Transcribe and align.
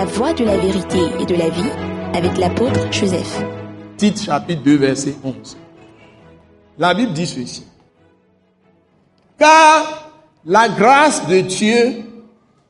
La 0.00 0.06
voie 0.06 0.32
de 0.32 0.44
la 0.46 0.56
vérité 0.56 0.98
et 1.20 1.26
de 1.26 1.34
la 1.34 1.50
vie 1.50 1.70
avec 2.14 2.38
l'apôtre 2.38 2.90
Joseph. 2.90 3.44
Tite 3.98 4.22
chapitre 4.22 4.62
2 4.62 4.76
verset 4.76 5.14
11. 5.22 5.58
La 6.78 6.94
Bible 6.94 7.12
dit 7.12 7.26
ceci. 7.26 7.66
Car 9.38 10.10
la 10.46 10.70
grâce 10.70 11.28
de 11.28 11.40
Dieu, 11.40 12.02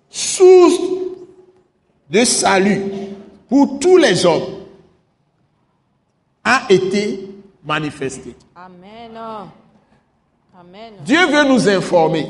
source 0.08 0.80
de 2.10 2.24
salut 2.24 2.82
pour 3.48 3.78
tous 3.78 3.96
les 3.96 4.26
hommes, 4.26 4.64
a 6.42 6.62
été 6.68 7.28
manifestée. 7.64 8.34
Amen. 8.56 9.16
Amen. 10.58 10.94
Dieu 11.04 11.26
veut 11.28 11.44
nous 11.44 11.68
informer. 11.68 12.26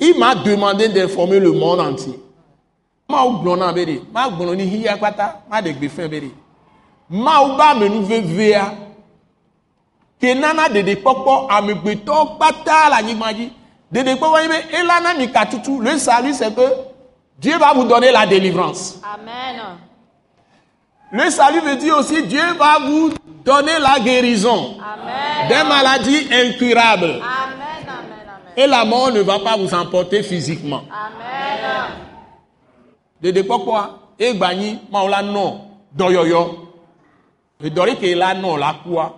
Il 0.00 0.18
m'a 0.18 0.34
demandé 0.36 0.88
d'informer 0.88 1.38
le 1.38 1.52
monde 1.52 1.80
entier. 1.80 2.18
Ma 3.12 3.24
ou 3.26 3.42
glona 3.42 3.72
bere, 3.72 4.00
ma 4.12 4.30
glona 4.30 4.54
ni 4.54 4.64
hiya 4.64 4.96
kwata, 4.96 5.42
ma 5.50 5.60
de 5.60 5.72
gbe 5.72 5.88
fin 5.88 6.08
bere. 6.08 6.30
Ma 7.10 7.42
ou 7.42 7.56
ba 7.58 7.74
me 7.74 7.88
nou 7.88 8.06
ve 8.08 8.20
vea. 8.20 8.62
Ke 10.20 10.32
nana 10.34 10.68
de 10.72 10.82
de 10.82 10.94
popo 10.96 11.46
amegbeto 11.50 12.38
pata 12.38 12.88
la 12.88 13.02
nyigma 13.02 13.34
ji. 13.36 13.50
De 13.92 14.02
de 14.02 14.16
popo 14.16 14.38
yime, 14.38 14.64
elana 14.72 15.12
mi 15.18 15.28
katutu. 15.28 15.82
Le 15.82 15.98
salut 15.98 16.32
c'est 16.32 16.54
que 16.54 16.66
Dieu 17.38 17.58
va 17.58 17.74
vous 17.74 17.84
donner 17.84 18.12
la 18.12 18.24
délivrance. 18.24 18.98
Amen. 19.04 19.60
Le 21.12 21.30
salut 21.30 21.60
veut 21.60 21.76
dire 21.76 21.98
aussi 21.98 22.22
Dieu 22.22 22.54
va 22.58 22.78
vous 22.78 23.10
donner 23.44 23.78
la 23.78 24.00
guérison 24.00 24.78
Amen. 24.80 25.48
des 25.48 25.68
maladies 25.68 26.28
incurables. 26.32 27.04
Amen. 27.04 27.22
Amen. 27.22 27.88
Amen. 27.88 28.52
Et 28.56 28.66
la 28.66 28.86
mort 28.86 29.12
ne 29.12 29.20
va 29.20 29.38
pas 29.38 29.58
vous 29.58 29.74
emporter 29.74 30.22
physiquement. 30.22 30.84
Amen. 30.90 31.31
Dede 33.22 33.42
kpɔkpɔa 33.44 33.90
egba 34.18 34.54
nyi 34.54 34.78
mawo 34.90 35.08
la 35.08 35.22
nɔ 35.22 35.58
dɔyɔyɔ 35.96 36.42
edɔri 37.62 37.96
ke 37.96 38.14
la 38.16 38.34
nɔ 38.34 38.58
la 38.58 38.74
kua 38.82 39.12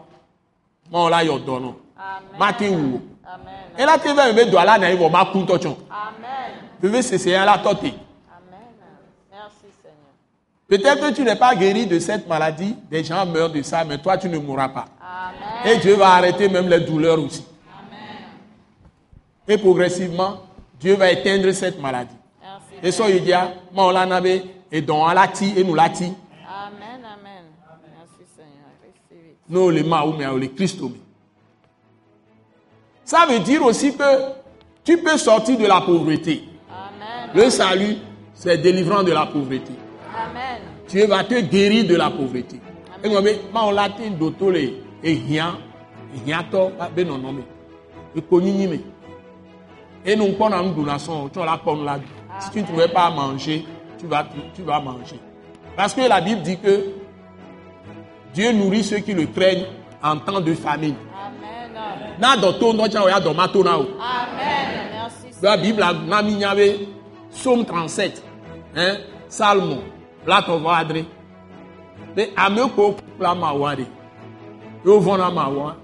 mawo 0.93 1.09
la 1.09 1.23
yɔ 1.25 1.39
dɔ 1.45 1.61
nɔ 1.61 1.75
Amen. 1.97 2.39
mate 2.39 2.69
wu 2.71 2.97
o 2.97 3.01
Amen. 3.27 3.55
ela 3.79 3.99
te 3.99 4.09
vɛ 4.09 4.35
be 4.35 4.43
dɔ 4.51 4.65
la 4.65 4.77
na 4.79 4.89
yi 4.91 4.97
vɔ 4.97 5.11
ma 5.11 5.25
ku 5.33 5.39
ŋutɔ 5.39 5.59
tsɔ 5.59 5.75
Amen. 5.91 6.53
veve 6.81 7.03
sese 7.03 7.27
ya 7.31 7.45
la 7.45 7.57
tɔ 7.59 7.81
te 7.81 7.87
Amen. 7.89 8.69
Merci 9.33 9.69
Seigneur. 9.83 10.13
peut-être 10.69 11.01
que 11.01 11.15
tu 11.15 11.23
n'es 11.25 11.37
pas 11.37 11.55
guéri 11.55 11.87
de 11.87 11.99
cette 11.99 12.29
maladie 12.29 12.77
des 12.91 13.03
gens 13.03 13.25
meurent 13.27 13.51
de 13.51 13.63
ça 13.63 13.85
mais 13.85 13.99
toi 13.99 14.19
tu 14.19 14.29
ne 14.29 14.39
mourras 14.39 14.69
pas 14.69 14.85
Amen. 15.01 15.73
et 15.75 15.79
Dieu 15.79 15.95
va 15.97 16.11
arrêter 16.15 16.49
même 16.49 16.69
les 16.69 16.81
douleurs 16.81 17.19
aussi 17.19 17.45
et 19.49 19.57
progressivement 19.59 20.39
Dieu 20.79 20.95
va 20.97 21.11
éteindre 21.11 21.51
cette 21.53 21.81
maladie 21.81 22.15
So 22.91 23.09
yi 23.09 23.21
dia 23.21 23.55
mawo 23.75 23.93
la 23.93 24.07
na 24.07 24.21
be 24.21 24.43
edɔn 24.71 25.11
ala 25.11 25.27
ti 25.29 25.53
enu 25.57 25.75
la 25.75 25.89
ti. 25.89 26.05
Amen. 26.05 27.05
Amen. 27.05 27.45
Merci 27.97 28.25
Seigneur. 28.37 28.71
Receive 28.83 29.31
it. 29.31 29.51
n'o 29.51 29.71
le 29.71 29.83
ma 29.83 30.05
ou 30.05 30.13
mais 30.13 30.27
le 30.27 30.49
Christ 30.49 30.81
au 30.83 30.89
mais. 30.89 31.01
Ça 33.05 33.27
veut 33.29 33.41
dire 33.41 33.65
aussi 33.65 33.97
que 33.97 34.05
tu 34.83 34.99
peux 34.99 35.17
sortir 35.19 35.59
de 35.59 35.67
la 35.67 35.81
pauvreté. 35.81 36.45
Amen. 36.71 37.31
Le 37.35 37.51
salut, 37.51 37.97
c'est 38.35 38.59
délivrant 38.59 39.03
de 39.03 39.13
la 39.13 39.27
pauvreté. 39.27 39.73
Amen. 40.15 40.61
Dieu 40.89 41.07
va 41.07 41.25
te 41.25 41.41
guérir 41.41 41.87
de 41.87 41.97
la 41.97 42.11
pauvreté. 42.11 42.61
Ma 43.53 43.67
on 43.67 43.71
latin 43.73 44.11
doto 44.19 44.51
le 44.51 44.61
et 45.03 45.15
rien, 45.29 45.59
rien 46.25 46.43
to, 46.51 46.71
ben 46.97 47.07
non 47.07 47.19
non 47.19 47.33
mais, 47.33 47.43
et 48.17 48.23
connu 48.23 48.51
ni 48.51 48.67
mais. 48.67 48.81
Et 50.07 50.17
nous 50.17 50.33
prenons 50.33 50.57
un 50.57 50.71
donation, 50.71 51.29
tu 51.29 51.39
vas 51.39 51.45
la 51.45 51.59
prendre 51.59 51.85
là. 51.85 51.99
Si 52.41 52.51
tu 52.51 52.61
ne 52.61 52.67
trouvais 52.67 52.89
pas 52.89 53.07
à 53.07 53.11
manger, 53.11 53.65
tu 53.99 54.07
vas, 54.07 54.27
tu, 54.55 54.63
vas 54.63 54.81
manger. 54.81 55.21
Parce 55.77 55.95
que 55.95 56.01
la 56.09 56.21
Bible 56.21 56.43
dit 56.43 56.59
que 56.59 56.93
Dieu 58.33 58.53
nourrit 58.53 58.83
ceux 58.85 58.99
qui 58.99 59.15
le 59.15 59.27
craignent 59.27 59.67
en 60.03 60.19
temps 60.19 60.41
de 60.41 60.55
famine. 60.55 60.97
Amen. 61.15 61.55
na 62.19 62.37
dɔ 62.37 62.49
to 62.61 62.67
ŋdɔ 62.73 62.89
tsa 62.89 63.01
o 63.05 63.09
ya 63.09 63.19
dɔ 63.21 63.35
ma 63.35 63.47
to 63.49 63.63
na 63.63 63.77
o. 63.79 63.83
Amen. 63.99 64.91
Merci. 64.93 65.29
La 65.43 65.57
Bible 65.57 65.85
na 66.07 66.23
mi 66.23 66.35
nya 66.35 66.55
be 66.55 66.89
Psaume 67.33 67.65
37, 67.65 68.23
hein, 68.77 68.97
Salmo, 69.29 69.79
la 70.27 70.41
tɔ 70.41 70.55
vɔ 70.63 70.71
adre. 70.81 71.05
Be 72.15 72.23
ame 72.37 72.69
ko 72.77 72.95
kpla 72.95 73.35
ma 73.35 73.53
wa 73.53 73.75
de. 73.75 73.87
Yo 74.85 75.01
vɔ 75.01 75.19
na 75.19 75.31
ma 75.31 75.49
wa, 75.49 75.75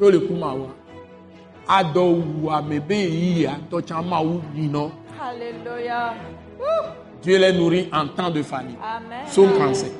yo 0.00 0.10
le 0.10 0.18
ku 0.20 0.34
ma 0.34 0.52
wa. 0.54 0.68
Adɔ 1.68 2.02
wu 2.42 2.50
ame 2.50 2.80
be 2.80 2.94
yi 2.94 3.42
ya 3.42 3.56
tɔ 3.70 3.82
tsa 3.84 4.00
ma 4.02 4.20
wu 4.20 4.40
yinɔ. 4.54 4.90
Alléluia. 5.20 6.14
Dieu 7.22 7.38
les 7.38 7.52
nourrit 7.52 7.88
en 7.92 8.06
temps 8.08 8.30
de 8.30 8.42
famine. 8.42 8.76
Amen. 8.82 9.26
Psaume 9.26 9.52
37. 9.54 9.92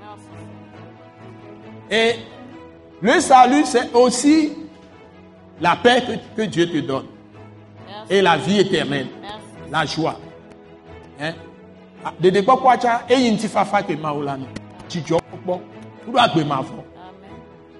Merci. 0.00 0.24
Et 1.90 2.14
le 3.00 3.20
salut, 3.20 3.64
c'est 3.64 3.92
aussi 3.94 4.52
la 5.60 5.76
paix 5.76 6.02
que, 6.36 6.42
que 6.42 6.46
Dieu 6.46 6.70
te 6.70 6.78
donne. 6.78 7.06
Merci. 7.86 8.12
Et 8.14 8.22
la 8.22 8.36
vie 8.36 8.60
éternelle. 8.60 9.08
Merci. 9.20 9.70
la 9.70 9.86
joie. 9.86 10.16
Hein? 11.20 11.32
Ah, 12.04 12.12
Dede 12.20 12.44
eyi 13.08 13.30
ŋuti 13.32 13.48
fafa 13.48 13.82
ke 13.82 13.96
ma 13.96 14.12
wo 14.12 14.22
la 14.22 14.36
nɔ. 14.36 14.46
Dzidzɔ 14.88 15.18
kpɔkpɔ. 15.20 15.60
Woɖo 16.06 16.18
agbe 16.18 16.44
ma. 16.46 16.60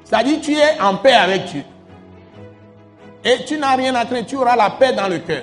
C'est-à-dire 0.04 0.40
tu 0.40 0.52
es 0.52 0.80
en 0.80 0.96
paix 0.96 1.12
avec 1.14 1.44
Dieu. 1.46 1.62
Et 3.24 3.44
tu 3.44 3.56
n'as 3.58 3.76
rien 3.76 3.94
à 3.94 4.04
craindre, 4.04 4.26
tu 4.26 4.36
auras 4.36 4.56
la 4.56 4.70
paix 4.70 4.92
dans 4.92 5.08
le 5.08 5.18
cœur. 5.18 5.42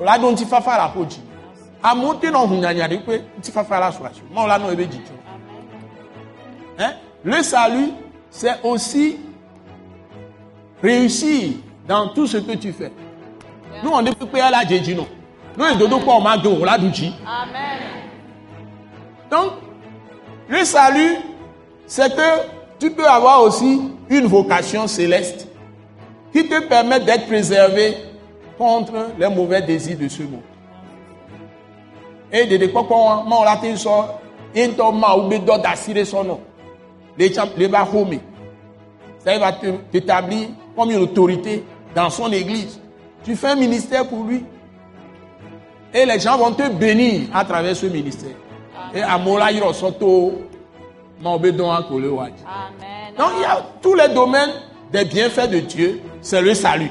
La 0.00 0.16
la 0.16 0.92
ƒo 0.94 1.04
dzi. 1.04 1.20
Amewo 1.82 2.14
te 2.14 2.30
nɔ 2.30 2.46
hunyanya 2.46 2.88
ɖe 2.88 2.98
kpe 3.02 3.24
ŋuti 3.36 3.52
fafa 3.52 3.80
la 3.80 3.90
sɔ 3.90 4.06
asi. 4.06 4.20
Ma 4.34 4.42
wo 4.42 4.46
la 4.46 4.58
nɔ 4.58 4.72
ebe 4.72 4.86
dzidzɔ. 4.86 5.14
Hein? 6.78 6.92
Le 7.24 7.42
salut, 7.42 7.92
c'est 8.30 8.62
aussi 8.62 9.18
réussir 10.82 11.52
dans 11.86 12.08
tout 12.08 12.26
ce 12.26 12.38
que 12.38 12.52
tu 12.52 12.72
fais. 12.72 12.92
Nous 13.82 13.90
on 13.90 14.02
dit 14.02 14.14
que 14.14 14.36
la 14.36 14.64
djedji 14.64 14.94
non? 14.94 15.06
Nous 15.56 15.64
on 15.64 15.76
dodo 15.76 15.98
kwa 16.00 16.16
o 16.16 16.20
ma 16.20 16.36
do 16.36 16.60
o 16.60 16.64
la 16.64 16.78
du 16.78 16.90
dzi. 16.90 17.12
Donc, 19.30 19.52
le 20.48 20.64
salut, 20.64 21.16
c'est 21.86 22.14
que 22.14 22.78
tu 22.78 22.90
peux 22.90 23.06
avoir 23.06 23.42
aussi 23.42 23.82
une 24.08 24.26
vocation 24.26 24.86
céleste 24.86 25.46
qui 26.32 26.48
te 26.48 26.60
permet 26.68 27.00
d'être 27.00 27.26
préservé 27.26 27.96
contre 28.60 28.92
les 29.18 29.28
mauvais 29.28 29.62
désirs 29.62 29.96
de 29.98 30.06
ce 30.06 30.22
monde. 30.22 30.42
Et 32.30 32.44
de 32.44 32.66
kpɔkpɔ 32.66 33.24
ma 33.26 33.44
la 33.44 33.56
te 33.56 33.74
sɔ 33.74 34.04
ŋutɔ 34.54 34.92
ma 34.92 35.14
wo 35.16 35.28
be 35.28 35.38
dɔ 35.38 35.62
da 35.62 35.74
si 35.74 35.94
ɖe 35.94 36.04
sɔ 36.04 36.26
nɔ 36.26 36.36
le 37.18 37.28
xome 37.90 38.20
ça 39.18 39.34
il 39.34 39.40
va 39.40 39.52
t'établir 39.52 40.48
comme 40.76 40.90
une 40.90 41.02
autorité 41.02 41.64
dans 41.94 42.08
son 42.08 42.30
église 42.32 42.78
tu 43.24 43.34
fais 43.34 43.48
un 43.48 43.56
ministère 43.56 44.06
pour 44.06 44.22
lui 44.24 44.44
et 45.92 46.06
les 46.06 46.20
gens 46.20 46.38
vont 46.38 46.52
te 46.52 46.68
bénir 46.68 47.28
à 47.34 47.44
travers 47.44 47.74
ce 47.74 47.86
ministère 47.86 48.36
et 48.94 49.02
amewo 49.02 49.38
la 49.38 49.50
yɔrɔ 49.50 49.72
sɔ 49.72 49.98
to 49.98 50.32
ma 51.20 51.30
wo 51.30 51.38
be 51.38 51.50
dɔn 51.50 51.78
akole 51.78 52.08
wa 52.08 52.28
dzi. 52.28 52.44
Amen. 52.46 53.14
Donc 53.18 53.30
il 53.38 53.42
y 53.42 53.44
a 53.44 53.60
tous 53.82 53.94
les 53.94 54.08
domaines 54.14 54.52
des 54.92 55.04
bienfaits 55.04 55.48
de 55.48 55.60
Dieu, 55.60 56.00
c'est 56.20 56.40
le 56.42 56.54
salut. 56.54 56.90